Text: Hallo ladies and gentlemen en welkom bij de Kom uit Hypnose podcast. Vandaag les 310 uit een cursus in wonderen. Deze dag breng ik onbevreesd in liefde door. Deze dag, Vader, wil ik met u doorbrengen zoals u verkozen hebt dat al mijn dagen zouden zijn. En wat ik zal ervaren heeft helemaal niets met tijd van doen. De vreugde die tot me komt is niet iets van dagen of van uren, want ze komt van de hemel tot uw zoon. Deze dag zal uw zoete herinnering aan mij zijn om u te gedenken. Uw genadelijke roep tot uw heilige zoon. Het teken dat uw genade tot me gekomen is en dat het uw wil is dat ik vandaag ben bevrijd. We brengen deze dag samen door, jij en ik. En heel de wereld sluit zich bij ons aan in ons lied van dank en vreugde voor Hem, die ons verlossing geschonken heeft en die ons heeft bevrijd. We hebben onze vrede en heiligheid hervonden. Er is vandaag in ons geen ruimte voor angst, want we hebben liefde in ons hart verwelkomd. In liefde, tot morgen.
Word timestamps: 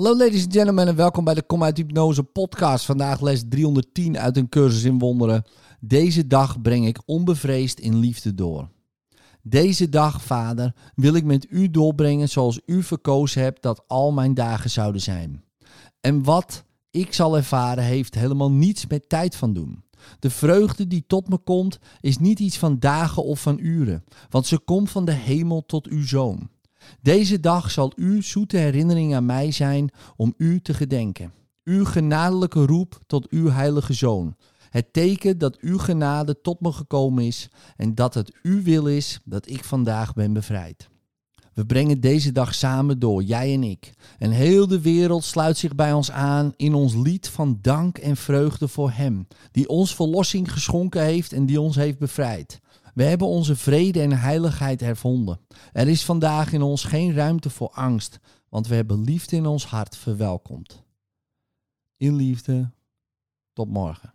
Hallo 0.00 0.16
ladies 0.16 0.44
and 0.44 0.52
gentlemen 0.52 0.88
en 0.88 0.96
welkom 0.96 1.24
bij 1.24 1.34
de 1.34 1.42
Kom 1.42 1.62
uit 1.62 1.76
Hypnose 1.76 2.22
podcast. 2.22 2.84
Vandaag 2.84 3.20
les 3.20 3.42
310 3.48 4.18
uit 4.18 4.36
een 4.36 4.48
cursus 4.48 4.84
in 4.84 4.98
wonderen. 4.98 5.44
Deze 5.80 6.26
dag 6.26 6.60
breng 6.60 6.86
ik 6.86 6.98
onbevreesd 7.06 7.80
in 7.80 7.96
liefde 7.96 8.34
door. 8.34 8.68
Deze 9.42 9.88
dag, 9.88 10.22
Vader, 10.22 10.74
wil 10.94 11.14
ik 11.14 11.24
met 11.24 11.46
u 11.50 11.70
doorbrengen 11.70 12.28
zoals 12.28 12.60
u 12.66 12.82
verkozen 12.82 13.42
hebt 13.42 13.62
dat 13.62 13.84
al 13.86 14.12
mijn 14.12 14.34
dagen 14.34 14.70
zouden 14.70 15.00
zijn. 15.00 15.44
En 16.00 16.22
wat 16.22 16.64
ik 16.90 17.14
zal 17.14 17.36
ervaren 17.36 17.84
heeft 17.84 18.14
helemaal 18.14 18.50
niets 18.50 18.86
met 18.86 19.08
tijd 19.08 19.36
van 19.36 19.52
doen. 19.52 19.84
De 20.18 20.30
vreugde 20.30 20.86
die 20.86 21.04
tot 21.06 21.28
me 21.28 21.38
komt 21.38 21.78
is 22.00 22.18
niet 22.18 22.38
iets 22.38 22.58
van 22.58 22.78
dagen 22.78 23.24
of 23.24 23.42
van 23.42 23.58
uren, 23.58 24.04
want 24.30 24.46
ze 24.46 24.58
komt 24.58 24.90
van 24.90 25.04
de 25.04 25.12
hemel 25.12 25.66
tot 25.66 25.86
uw 25.86 26.06
zoon. 26.06 26.48
Deze 27.00 27.40
dag 27.40 27.70
zal 27.70 27.92
uw 27.96 28.22
zoete 28.22 28.56
herinnering 28.56 29.14
aan 29.14 29.26
mij 29.26 29.50
zijn 29.50 29.90
om 30.16 30.34
u 30.36 30.60
te 30.60 30.74
gedenken. 30.74 31.32
Uw 31.64 31.84
genadelijke 31.84 32.66
roep 32.66 33.00
tot 33.06 33.28
uw 33.28 33.50
heilige 33.50 33.92
zoon. 33.92 34.36
Het 34.70 34.92
teken 34.92 35.38
dat 35.38 35.58
uw 35.58 35.78
genade 35.78 36.40
tot 36.40 36.60
me 36.60 36.72
gekomen 36.72 37.24
is 37.24 37.48
en 37.76 37.94
dat 37.94 38.14
het 38.14 38.38
uw 38.42 38.62
wil 38.62 38.86
is 38.86 39.20
dat 39.24 39.48
ik 39.48 39.64
vandaag 39.64 40.12
ben 40.14 40.32
bevrijd. 40.32 40.88
We 41.54 41.66
brengen 41.66 42.00
deze 42.00 42.32
dag 42.32 42.54
samen 42.54 42.98
door, 42.98 43.22
jij 43.22 43.54
en 43.54 43.62
ik. 43.62 43.92
En 44.18 44.30
heel 44.30 44.66
de 44.66 44.80
wereld 44.80 45.24
sluit 45.24 45.58
zich 45.58 45.74
bij 45.74 45.92
ons 45.92 46.10
aan 46.10 46.52
in 46.56 46.74
ons 46.74 46.94
lied 46.94 47.28
van 47.28 47.58
dank 47.62 47.98
en 47.98 48.16
vreugde 48.16 48.68
voor 48.68 48.90
Hem, 48.90 49.26
die 49.50 49.68
ons 49.68 49.94
verlossing 49.94 50.52
geschonken 50.52 51.02
heeft 51.02 51.32
en 51.32 51.46
die 51.46 51.60
ons 51.60 51.76
heeft 51.76 51.98
bevrijd. 51.98 52.60
We 52.94 53.02
hebben 53.02 53.26
onze 53.26 53.56
vrede 53.56 54.00
en 54.00 54.12
heiligheid 54.12 54.80
hervonden. 54.80 55.40
Er 55.72 55.88
is 55.88 56.04
vandaag 56.04 56.52
in 56.52 56.62
ons 56.62 56.84
geen 56.84 57.14
ruimte 57.14 57.50
voor 57.50 57.70
angst, 57.70 58.18
want 58.48 58.66
we 58.66 58.74
hebben 58.74 59.04
liefde 59.04 59.36
in 59.36 59.46
ons 59.46 59.66
hart 59.66 59.96
verwelkomd. 59.96 60.84
In 61.96 62.14
liefde, 62.14 62.70
tot 63.52 63.68
morgen. 63.68 64.12